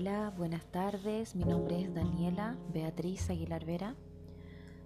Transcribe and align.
Hola, 0.00 0.32
buenas 0.34 0.64
tardes. 0.64 1.36
Mi 1.36 1.44
nombre 1.44 1.82
es 1.82 1.92
Daniela 1.92 2.56
Beatriz 2.72 3.28
Aguilar 3.28 3.66
Vera. 3.66 3.94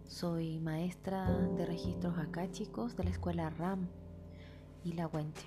Soy 0.09 0.59
maestra 0.59 1.31
de 1.57 1.65
registros 1.67 2.19
acáchicos 2.19 2.97
de 2.97 3.05
la 3.05 3.11
escuela 3.11 3.49
RAM 3.49 3.87
y 4.83 4.95
La 4.95 5.07
Huenche. 5.07 5.47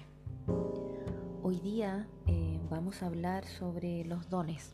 Hoy 1.43 1.59
día 1.59 2.07
eh, 2.27 2.61
vamos 2.70 3.03
a 3.03 3.07
hablar 3.07 3.45
sobre 3.45 4.05
los 4.05 4.30
dones. 4.30 4.73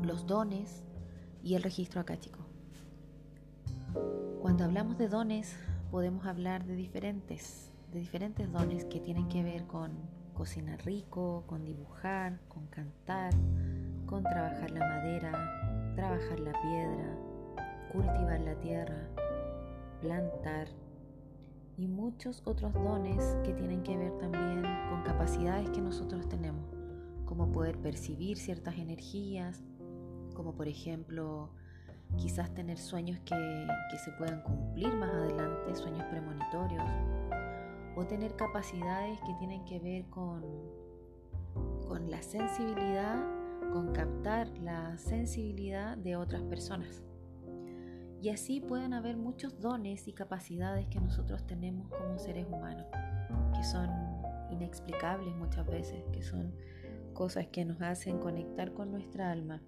Los 0.00 0.28
dones 0.28 0.84
y 1.42 1.56
el 1.56 1.64
registro 1.64 2.00
acáchico. 2.00 2.46
Cuando 4.42 4.62
hablamos 4.62 4.96
de 4.96 5.08
dones 5.08 5.56
podemos 5.90 6.24
hablar 6.26 6.64
de 6.66 6.76
diferentes, 6.76 7.72
de 7.92 7.98
diferentes 7.98 8.48
dones 8.52 8.84
que 8.84 9.00
tienen 9.00 9.28
que 9.28 9.42
ver 9.42 9.66
con 9.66 9.90
cocinar 10.36 10.84
rico, 10.84 11.44
con 11.46 11.64
dibujar, 11.64 12.38
con 12.48 12.66
cantar, 12.66 13.32
con 14.04 14.22
trabajar 14.22 14.70
la 14.70 14.80
madera, 14.80 15.92
trabajar 15.96 16.38
la 16.38 16.52
piedra, 16.52 17.16
cultivar 17.90 18.40
la 18.40 18.54
tierra, 18.60 19.08
plantar 20.00 20.68
y 21.78 21.88
muchos 21.88 22.42
otros 22.44 22.72
dones 22.74 23.36
que 23.44 23.54
tienen 23.54 23.82
que 23.82 23.96
ver 23.96 24.16
también 24.18 24.62
con 24.90 25.02
capacidades 25.02 25.70
que 25.70 25.80
nosotros 25.80 26.28
tenemos, 26.28 26.70
como 27.24 27.50
poder 27.50 27.78
percibir 27.78 28.36
ciertas 28.36 28.76
energías, 28.76 29.64
como 30.34 30.54
por 30.54 30.68
ejemplo 30.68 31.50
quizás 32.16 32.52
tener 32.54 32.78
sueños 32.78 33.18
que, 33.24 33.66
que 33.90 33.98
se 33.98 34.12
puedan 34.12 34.42
cumplir 34.42 34.94
más 34.94 35.10
adelante, 35.10 35.74
sueños 35.74 36.04
premonitorios 36.04 36.84
o 37.96 38.04
tener 38.06 38.36
capacidades 38.36 39.18
que 39.20 39.34
tienen 39.38 39.64
que 39.64 39.80
ver 39.80 40.04
con, 40.10 40.44
con 41.88 42.10
la 42.10 42.22
sensibilidad, 42.22 43.24
con 43.72 43.92
captar 43.92 44.48
la 44.58 44.96
sensibilidad 44.98 45.96
de 45.96 46.16
otras 46.16 46.42
personas. 46.42 47.02
Y 48.20 48.28
así 48.28 48.60
pueden 48.60 48.92
haber 48.92 49.16
muchos 49.16 49.60
dones 49.60 50.06
y 50.08 50.12
capacidades 50.12 50.86
que 50.88 51.00
nosotros 51.00 51.46
tenemos 51.46 51.88
como 51.88 52.18
seres 52.18 52.46
humanos, 52.50 52.86
que 53.54 53.64
son 53.64 53.88
inexplicables 54.50 55.34
muchas 55.34 55.66
veces, 55.66 56.04
que 56.12 56.22
son 56.22 56.54
cosas 57.14 57.46
que 57.46 57.64
nos 57.64 57.80
hacen 57.80 58.18
conectar 58.18 58.74
con 58.74 58.90
nuestra 58.90 59.30
alma. 59.30 59.62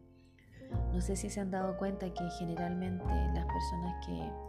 No 0.92 1.00
sé 1.00 1.16
si 1.16 1.30
se 1.30 1.40
han 1.40 1.50
dado 1.50 1.78
cuenta 1.78 2.12
que 2.12 2.28
generalmente 2.38 3.04
las 3.34 3.46
personas 3.46 4.06
que 4.06 4.47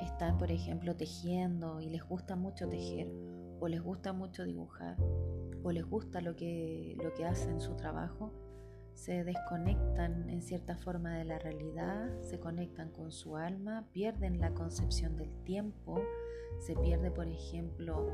están, 0.00 0.38
por 0.38 0.50
ejemplo, 0.50 0.96
tejiendo 0.96 1.80
y 1.80 1.88
les 1.88 2.02
gusta 2.02 2.36
mucho 2.36 2.68
tejer, 2.68 3.10
o 3.60 3.68
les 3.68 3.80
gusta 3.80 4.12
mucho 4.12 4.44
dibujar, 4.44 4.96
o 5.62 5.72
les 5.72 5.84
gusta 5.84 6.20
lo 6.20 6.36
que, 6.36 6.96
lo 7.02 7.12
que 7.14 7.24
hacen 7.24 7.52
en 7.52 7.60
su 7.60 7.74
trabajo, 7.76 8.32
se 8.94 9.24
desconectan 9.24 10.30
en 10.30 10.42
cierta 10.42 10.76
forma 10.76 11.16
de 11.16 11.24
la 11.24 11.38
realidad, 11.38 12.20
se 12.22 12.38
conectan 12.38 12.90
con 12.90 13.12
su 13.12 13.36
alma, 13.36 13.86
pierden 13.92 14.40
la 14.40 14.54
concepción 14.54 15.16
del 15.16 15.30
tiempo, 15.44 16.00
se 16.58 16.74
pierde, 16.74 17.10
por 17.10 17.28
ejemplo, 17.28 18.10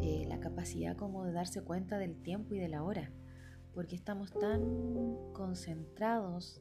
eh, 0.00 0.26
la 0.28 0.40
capacidad 0.40 0.96
como 0.96 1.24
de 1.24 1.32
darse 1.32 1.62
cuenta 1.62 1.98
del 1.98 2.22
tiempo 2.22 2.54
y 2.54 2.58
de 2.58 2.68
la 2.68 2.82
hora 2.82 3.10
porque 3.74 3.96
estamos 3.96 4.32
tan 4.32 5.32
concentrados, 5.32 6.60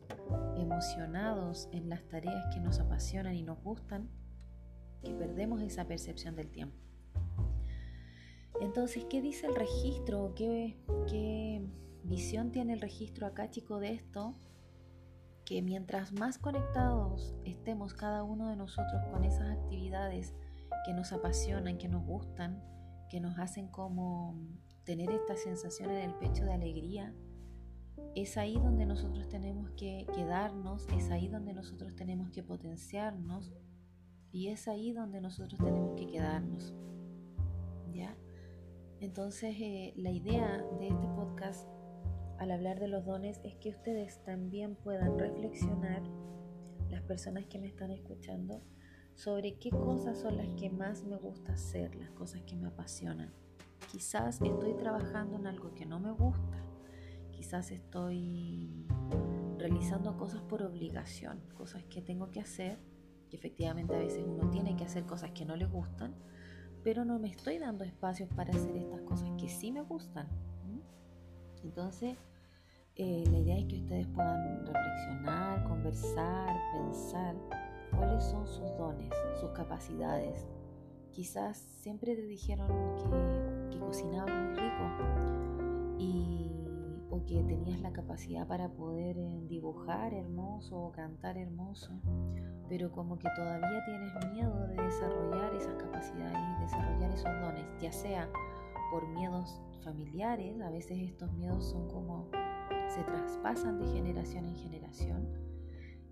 emocionados 0.58 1.68
en 1.72 1.90
las 1.90 2.08
tareas 2.08 2.54
que 2.54 2.60
nos 2.60 2.80
apasionan 2.80 3.36
y 3.36 3.44
nos 3.44 3.62
gustan, 3.62 4.10
que 5.04 5.14
perdemos 5.14 5.62
esa 5.62 5.86
percepción 5.86 6.36
del 6.36 6.50
tiempo. 6.50 6.78
Entonces, 8.62 9.06
¿qué 9.10 9.22
dice 9.22 9.48
el 9.48 9.56
registro? 9.56 10.34
¿Qué, 10.36 11.68
visión 12.04 12.52
tiene 12.52 12.74
el 12.74 12.82
registro 12.82 13.28
acá, 13.28 13.50
chico, 13.50 13.80
de 13.80 13.94
esto? 13.94 14.36
Que 15.46 15.62
mientras 15.62 16.14
más 16.14 16.38
conectados 16.38 17.36
estemos 17.44 17.94
cada 17.94 18.24
uno 18.24 18.50
de 18.50 18.56
nosotros 18.56 19.04
con 19.12 19.24
esas 19.24 19.50
actividades 19.50 20.36
que 20.86 20.94
nos 20.94 21.12
apasionan, 21.12 21.78
que 21.78 21.88
nos 21.88 22.06
gustan, 22.06 22.64
que 23.10 23.20
nos 23.20 23.38
hacen 23.40 23.68
como 23.68 24.36
tener 24.84 25.12
esta 25.12 25.36
sensación 25.36 25.92
en 25.92 26.10
el 26.10 26.16
pecho 26.16 26.46
de 26.46 26.54
alegría, 26.54 27.14
es 28.16 28.38
ahí 28.38 28.56
donde 28.56 28.86
nosotros 28.86 29.30
tenemos 29.30 29.70
que 29.72 30.06
quedarnos, 30.14 30.88
es 30.98 31.12
ahí 31.12 31.28
donde 31.28 31.54
nosotros 31.54 31.96
tenemos 31.96 32.30
que 32.32 32.44
potenciarnos 32.44 33.54
y 34.32 34.48
es 34.48 34.68
ahí 34.68 34.92
donde 34.92 35.22
nosotros 35.22 35.60
tenemos 35.64 35.94
que 35.96 36.08
quedarnos. 36.08 36.74
¿Ya? 37.94 38.18
Entonces, 39.00 39.56
eh, 39.60 39.94
la 39.98 40.12
idea 40.12 40.64
de 40.80 40.88
este 40.88 41.08
podcast 41.08 41.68
al 42.38 42.52
hablar 42.52 42.80
de 42.80 42.88
los 42.88 43.06
dones 43.06 43.40
es 43.44 43.56
que 43.56 43.70
ustedes 43.70 44.24
también 44.24 44.76
puedan 44.76 45.18
reflexionar, 45.18 46.02
las 46.90 47.04
personas 47.04 47.46
que 47.46 47.60
me 47.60 47.68
están 47.68 47.92
escuchando, 47.92 48.62
sobre 49.16 49.58
qué 49.60 49.70
cosas 49.70 50.20
son 50.20 50.38
las 50.38 50.48
que 50.60 50.70
más 50.70 51.04
me 51.04 51.18
gusta 51.18 51.54
hacer, 51.54 51.96
las 51.96 52.10
cosas 52.12 52.42
que 52.44 52.56
me 52.56 52.68
apasionan. 52.68 53.32
Quizás 53.92 54.40
estoy 54.42 54.74
trabajando 54.76 55.36
en 55.36 55.48
algo 55.48 55.74
que 55.76 55.86
no 55.86 56.00
me 56.00 56.12
gusta. 56.12 56.58
Quizás 57.34 57.72
estoy 57.72 58.88
realizando 59.58 60.16
cosas 60.16 60.42
por 60.44 60.64
obligación, 60.64 61.42
cosas 61.58 61.84
que 61.84 62.02
tengo 62.02 62.32
que 62.32 62.40
hacer, 62.40 62.80
que 63.30 63.36
efectivamente 63.36 63.94
a 63.94 64.00
veces 64.00 64.24
uno 64.26 64.50
tiene 64.50 64.78
que 64.78 64.86
hacer 64.86 65.06
cosas 65.06 65.32
que 65.32 65.44
no 65.44 65.58
le 65.58 65.66
gustan, 65.66 66.16
pero 66.86 67.04
no 67.04 67.20
me 67.20 67.28
estoy 67.28 67.60
dando 67.60 67.84
espacios 67.84 68.30
para 68.34 68.52
hacer 68.52 68.78
estas 68.78 69.02
cosas 69.02 69.30
que 69.38 69.50
sí 69.50 69.74
me 69.74 69.82
gustan. 69.82 70.30
Entonces, 71.62 72.18
eh, 72.96 73.26
la 73.30 73.40
idea 73.40 73.58
es 73.58 73.66
que 73.66 73.76
ustedes 73.76 74.08
puedan 74.08 74.66
reflexionar, 74.66 75.68
conversar, 75.68 76.56
pensar 76.72 77.36
cuáles 77.94 78.24
son 78.24 78.48
sus 78.48 78.70
dones, 78.78 79.14
sus 79.42 79.50
capacidades, 79.52 80.48
Quizás 81.12 81.58
siempre 81.58 82.16
te 82.16 82.22
dijeron 82.22 82.70
que, 82.96 83.51
que 83.72 83.80
cocinabas 83.80 84.32
muy 84.34 84.56
rico 84.56 85.98
y, 85.98 86.68
o 87.10 87.26
que 87.26 87.44
tenías 87.44 87.80
la 87.82 87.92
capacidad 87.92 88.48
para 88.48 88.70
poder 88.70 89.18
eh, 89.18 89.46
dibujar 89.48 90.14
hermoso 90.14 90.78
o 90.78 90.92
cantar 90.92 91.38
hermoso, 91.38 91.92
pero 92.70 92.92
como 92.92 93.18
que 93.18 93.28
todavía 93.36 93.84
tienes 93.86 94.14
miedo 94.32 94.68
de 94.68 94.76
desarrollar 94.76 95.54
esas 95.56 95.76
capacidades 95.76 96.38
y 96.38 96.62
desarrollar 96.62 97.12
esos 97.12 97.42
dones, 97.42 97.66
ya 97.82 97.92
sea 97.92 98.30
por 98.92 99.08
miedos 99.08 99.62
familiares, 99.84 100.62
a 100.62 100.70
veces 100.70 101.00
estos 101.00 101.32
miedos 101.34 101.66
son 101.66 101.88
como 101.90 102.30
se 102.90 103.04
traspasan 103.04 103.80
de 103.80 103.88
generación 103.88 104.46
en 104.46 104.56
generación. 104.56 105.28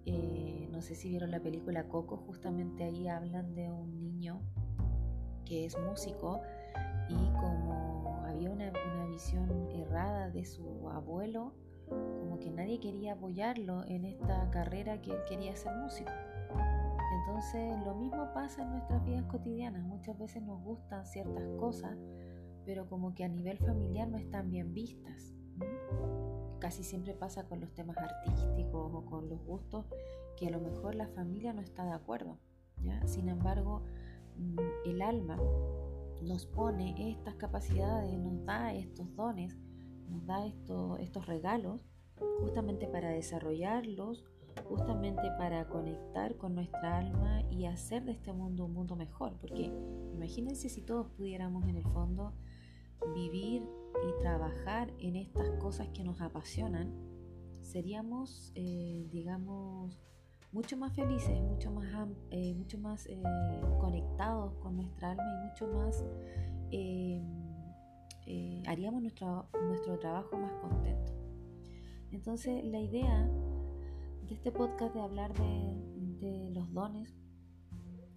Eh, 0.05 0.67
no 0.71 0.81
sé 0.81 0.95
si 0.95 1.09
vieron 1.09 1.29
la 1.29 1.41
película 1.41 1.87
Coco, 1.89 2.17
justamente 2.17 2.85
ahí 2.85 3.07
hablan 3.07 3.53
de 3.53 3.69
un 3.69 3.99
niño 3.99 4.41
que 5.45 5.65
es 5.65 5.77
músico 5.77 6.41
y 7.09 7.31
como 7.33 8.23
había 8.25 8.51
una, 8.51 8.71
visión 9.09 9.69
errada 9.71 10.29
de 10.29 10.45
su 10.45 10.89
abuelo, 10.89 11.53
como 11.89 12.39
que 12.39 12.51
nadie 12.51 12.79
quería 12.79 13.13
apoyarlo 13.13 13.83
en 13.85 14.05
esta 14.05 14.49
carrera 14.49 15.01
que 15.01 15.11
él 15.11 15.17
quería 15.27 15.55
ser 15.57 15.75
músico. 15.75 16.11
Entonces 17.19 17.83
lo 17.83 17.95
mismo 17.95 18.31
pasa 18.33 18.61
en 18.61 18.69
nuestras 18.69 19.03
vidas 19.03 19.25
cotidianas. 19.25 19.83
Muchas 19.83 20.17
veces 20.17 20.41
nos 20.43 20.61
gustan 20.63 21.05
ciertas 21.05 21.43
cosas, 21.59 21.97
pero 22.65 22.87
como 22.87 23.13
que 23.13 23.25
a 23.25 23.27
nivel 23.27 23.57
familiar 23.57 24.07
no 24.07 24.17
están 24.17 24.49
bien 24.49 24.73
vistas. 24.73 25.33
Casi 26.59 26.83
siempre 26.83 27.13
pasa 27.13 27.45
con 27.47 27.59
los 27.59 27.73
temas 27.73 27.97
artísticos 27.97 28.91
o 28.93 29.05
con 29.05 29.27
los 29.27 29.43
gustos 29.43 29.85
que 30.37 30.47
a 30.47 30.51
lo 30.51 30.61
mejor 30.61 30.95
la 30.95 31.07
familia 31.07 31.51
no 31.51 31.61
está 31.61 31.83
de 31.83 31.91
acuerdo. 31.91 32.37
¿ya? 32.81 33.05
Sin 33.05 33.27
embargo, 33.27 33.83
el 34.85 35.01
alma 35.01 35.37
nos 36.21 36.45
pone 36.45 37.11
estas 37.11 37.35
capacidades, 37.35 38.17
nos 38.19 38.45
da 38.45 38.73
estos 38.73 39.15
dones, 39.15 39.57
nos 40.07 40.25
da 40.25 40.45
estos 40.45 41.25
regalos 41.25 41.85
justamente 42.39 42.87
para 42.87 43.09
desarrollarlos, 43.09 44.25
justamente 44.65 45.29
para 45.37 45.67
conectar 45.69 46.35
con 46.37 46.55
nuestra 46.55 46.97
alma 46.97 47.43
y 47.49 47.65
hacer 47.65 48.03
de 48.03 48.11
este 48.11 48.33
mundo 48.33 48.65
un 48.65 48.73
mundo 48.73 48.95
mejor. 48.95 49.37
Porque 49.39 49.71
imagínense 50.13 50.69
si 50.69 50.81
todos 50.81 51.09
pudiéramos 51.11 51.67
en 51.67 51.77
el 51.77 51.83
fondo 51.85 52.33
vivir 53.13 53.63
y 54.07 54.21
trabajar 54.21 54.93
en 54.99 55.15
estas 55.15 55.49
cosas 55.59 55.89
que 55.89 56.03
nos 56.03 56.21
apasionan, 56.21 56.93
seríamos, 57.61 58.51
eh, 58.55 59.07
digamos, 59.11 60.01
mucho 60.51 60.77
más 60.77 60.93
felices, 60.93 61.41
mucho 61.41 61.71
más, 61.71 62.09
eh, 62.31 62.53
mucho 62.55 62.77
más 62.79 63.05
eh, 63.07 63.21
conectados 63.79 64.53
con 64.55 64.75
nuestra 64.77 65.11
alma 65.11 65.23
y 65.23 65.47
mucho 65.47 65.67
más 65.67 66.03
em, 66.71 67.23
eh, 68.25 68.63
haríamos 68.65 69.01
nuestro, 69.01 69.47
nuestro 69.67 69.99
trabajo 69.99 70.37
más 70.37 70.53
contento. 70.61 71.13
Entonces 72.11 72.63
la 72.65 72.79
idea 72.79 73.29
de 74.27 74.33
este 74.33 74.51
podcast 74.51 74.93
de 74.95 75.01
hablar 75.01 75.33
de, 75.33 76.49
los 76.51 76.73
dones 76.73 77.15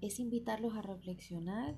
es 0.00 0.18
invitarlos 0.18 0.74
a 0.74 0.82
reflexionar 0.82 1.76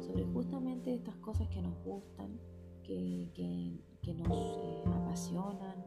sobre 0.00 0.24
justamente 0.24 0.94
estas 0.94 1.16
cosas 1.16 1.48
que 1.48 1.60
nos 1.60 1.76
gustan, 1.84 2.40
que, 2.82 3.30
que 4.00 4.14
nos 4.14 4.86
apasionan, 4.86 5.84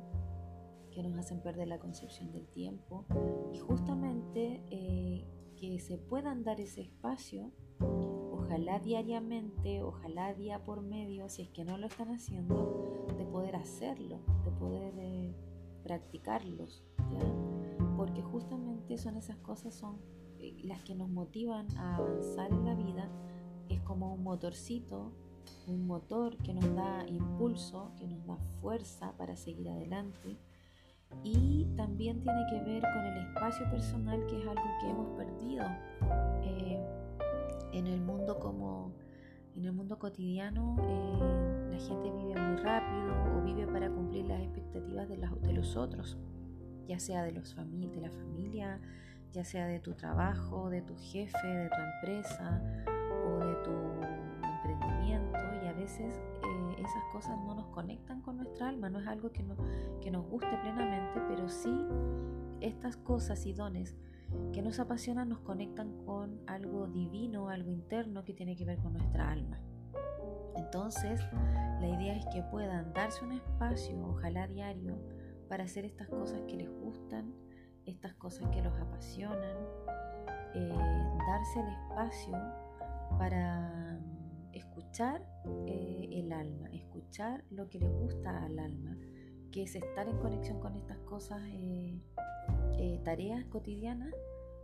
que 0.91 1.03
nos 1.03 1.17
hacen 1.17 1.41
perder 1.41 1.67
la 1.67 1.79
concepción 1.79 2.31
del 2.31 2.47
tiempo 2.47 3.05
y 3.53 3.59
justamente 3.59 4.63
eh, 4.69 5.25
que 5.55 5.79
se 5.79 5.97
puedan 5.97 6.43
dar 6.43 6.59
ese 6.59 6.81
espacio, 6.81 7.51
ojalá 8.31 8.79
diariamente, 8.79 9.81
ojalá 9.81 10.33
día 10.33 10.63
por 10.63 10.81
medio, 10.81 11.29
si 11.29 11.43
es 11.43 11.49
que 11.49 11.63
no 11.65 11.77
lo 11.77 11.87
están 11.87 12.09
haciendo, 12.09 13.05
de 13.17 13.25
poder 13.25 13.55
hacerlo, 13.55 14.19
de 14.43 14.51
poder 14.51 14.93
eh, 14.97 15.35
practicarlos, 15.83 16.83
porque 17.95 18.21
justamente 18.21 18.97
son 18.97 19.17
esas 19.17 19.37
cosas, 19.37 19.73
son 19.73 19.97
eh, 20.39 20.57
las 20.63 20.81
que 20.83 20.95
nos 20.95 21.09
motivan 21.09 21.67
a 21.77 21.95
avanzar 21.95 22.51
en 22.51 22.65
la 22.65 22.75
vida, 22.75 23.09
es 23.69 23.79
como 23.81 24.13
un 24.13 24.23
motorcito 24.23 25.11
un 25.67 25.87
motor 25.87 26.37
que 26.37 26.53
nos 26.53 26.75
da 26.75 27.05
impulso, 27.07 27.91
que 27.97 28.07
nos 28.07 28.25
da 28.25 28.37
fuerza 28.61 29.13
para 29.17 29.35
seguir 29.35 29.69
adelante. 29.69 30.37
Y 31.23 31.65
también 31.75 32.21
tiene 32.21 32.41
que 32.49 32.59
ver 32.63 32.81
con 32.81 33.05
el 33.05 33.17
espacio 33.27 33.69
personal, 33.69 34.25
que 34.27 34.41
es 34.41 34.47
algo 34.47 34.63
que 34.79 34.89
hemos 34.89 35.09
perdido 35.17 35.65
eh, 36.43 36.83
en 37.73 37.87
el 37.87 38.01
mundo 38.01 38.39
como 38.39 38.93
en 39.55 39.65
el 39.65 39.73
mundo 39.73 39.97
cotidiano. 39.99 40.77
Eh, 40.81 41.69
la 41.71 41.79
gente 41.79 42.11
vive 42.11 42.39
muy 42.39 42.57
rápido 42.57 43.37
o 43.37 43.41
vive 43.43 43.67
para 43.67 43.89
cumplir 43.89 44.25
las 44.25 44.41
expectativas 44.41 45.07
de, 45.09 45.17
de 45.17 45.53
los 45.53 45.75
otros, 45.75 46.17
ya 46.87 46.99
sea 46.99 47.23
de, 47.23 47.31
los 47.31 47.55
de 47.55 48.01
la 48.01 48.11
familia, 48.11 48.79
ya 49.31 49.45
sea 49.45 49.67
de 49.67 49.79
tu 49.79 49.93
trabajo, 49.93 50.69
de 50.69 50.81
tu 50.81 50.95
jefe, 50.97 51.47
de 51.47 51.69
tu 51.69 51.75
empresa 51.75 52.61
o 53.25 53.39
de 53.39 53.55
tu 53.63 54.20
veces 55.81 56.21
eh, 56.43 56.75
esas 56.77 57.03
cosas 57.11 57.37
no 57.39 57.55
nos 57.55 57.67
conectan 57.67 58.21
con 58.21 58.37
nuestra 58.37 58.69
alma, 58.69 58.89
no 58.89 58.99
es 58.99 59.07
algo 59.07 59.31
que, 59.31 59.43
que 60.01 60.11
nos 60.11 60.25
guste 60.27 60.55
plenamente, 60.61 61.19
pero 61.27 61.49
sí 61.49 61.85
estas 62.59 62.97
cosas 62.97 63.45
y 63.45 63.53
dones 63.53 63.95
que 64.53 64.61
nos 64.61 64.79
apasionan 64.79 65.29
nos 65.29 65.39
conectan 65.39 66.05
con 66.05 66.39
algo 66.47 66.87
divino, 66.87 67.49
algo 67.49 67.71
interno 67.71 68.23
que 68.23 68.33
tiene 68.33 68.55
que 68.55 68.65
ver 68.65 68.77
con 68.77 68.93
nuestra 68.93 69.29
alma. 69.29 69.59
Entonces, 70.55 71.19
la 71.79 71.87
idea 71.87 72.15
es 72.15 72.25
que 72.27 72.43
puedan 72.43 72.93
darse 72.93 73.25
un 73.25 73.33
espacio, 73.33 73.97
ojalá 74.05 74.47
diario, 74.47 74.97
para 75.49 75.63
hacer 75.65 75.83
estas 75.85 76.07
cosas 76.07 76.41
que 76.47 76.55
les 76.55 76.69
gustan, 76.69 77.33
estas 77.85 78.13
cosas 78.13 78.49
que 78.51 78.61
los 78.61 78.77
apasionan, 78.79 79.57
eh, 80.53 81.17
darse 81.27 81.59
el 81.59 81.67
espacio 81.67 82.37
para 83.17 83.90
escuchar 84.91 85.25
eh, 85.67 86.09
el 86.11 86.33
alma, 86.33 86.67
escuchar 86.73 87.45
lo 87.49 87.69
que 87.69 87.79
le 87.79 87.87
gusta 87.87 88.43
al 88.43 88.59
alma, 88.59 88.97
que 89.49 89.63
es 89.63 89.73
estar 89.73 90.09
en 90.09 90.17
conexión 90.17 90.59
con 90.59 90.75
estas 90.75 90.97
cosas, 90.99 91.41
eh, 91.47 91.97
eh, 92.77 92.99
tareas 93.05 93.45
cotidianas 93.45 94.13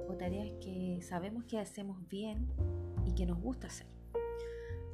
o 0.05 0.15
tareas 0.15 0.51
que 0.59 0.99
sabemos 1.01 1.45
que 1.45 1.59
hacemos 1.59 2.05
bien 2.09 2.51
y 3.05 3.13
que 3.13 3.25
nos 3.25 3.39
gusta 3.39 3.67
hacer. 3.67 3.87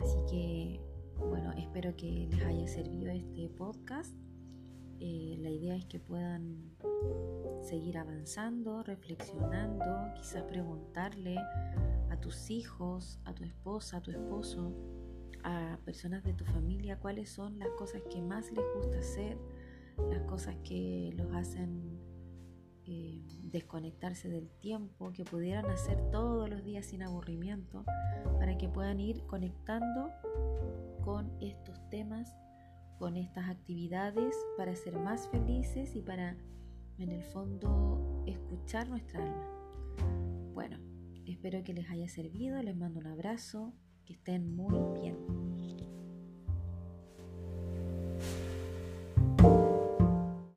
Así 0.02 0.20
que, 0.30 0.80
bueno, 1.18 1.52
espero 1.54 1.96
que 1.96 2.28
les 2.30 2.46
haya 2.46 2.68
servido 2.68 3.12
este 3.12 3.50
podcast. 3.50 4.14
la 5.00 5.50
idea 5.50 5.76
es 5.76 5.86
que 5.86 6.00
puedan 6.00 6.78
seguir 7.62 7.98
avanzando, 7.98 8.84
reflexionando, 8.84 10.14
quizás 10.16 10.44
preguntarle 10.44 11.38
a 12.12 12.18
tus 12.22 12.52
hijos, 12.52 13.20
a 13.26 13.34
tu 13.34 13.44
esposa, 13.44 13.98
a 13.98 14.02
tu 14.02 14.12
esposo, 14.12 14.72
a 15.44 15.78
personas 15.86 16.24
de 16.24 16.34
tu 16.34 16.46
familia 16.46 17.00
cuáles 17.00 17.30
son 17.30 17.60
las 17.60 17.70
cosas 17.78 18.02
que 18.12 18.22
más 18.22 18.52
les 18.52 18.66
gusta 18.76 19.00
hacer, 19.00 19.38
las 20.10 20.22
cosas 20.24 20.56
que 20.64 21.14
los 21.16 21.34
hacen 21.34 22.00
eh, 22.86 23.22
desconectarse 23.44 24.28
del 24.28 24.50
tiempo, 24.60 25.14
que 25.14 25.24
pudieran 25.24 25.66
hacer 25.68 26.12
todos 26.12 26.50
los 26.50 26.64
días 26.64 26.86
sin 26.86 27.02
aburrimiento, 27.04 27.86
para 28.40 28.58
que 28.58 28.68
puedan 28.68 29.00
ir 29.00 29.26
conectando 29.26 30.10
con 31.02 31.32
estos 31.40 31.80
temas, 31.90 32.36
con 33.00 33.16
estas 33.16 33.50
actividades, 33.50 34.36
para 34.58 34.76
ser 34.76 34.98
más 34.98 35.30
felices 35.30 35.96
y 35.96 36.02
para, 36.02 36.36
en 36.98 37.12
el 37.12 37.24
fondo, 37.24 38.24
escuchar 38.26 38.90
nuestra 38.90 39.24
alma. 39.24 39.50
Bueno, 40.54 40.78
espero 41.26 41.64
que 41.64 41.74
les 41.74 41.90
haya 41.90 42.10
servido, 42.10 42.62
les 42.62 42.76
mando 42.76 43.00
un 43.00 43.08
abrazo, 43.08 43.74
que 44.06 44.14
estén 44.14 44.56
muy 44.56 45.02
bien. 45.02 45.63